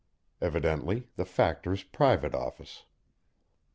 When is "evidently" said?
0.41-1.09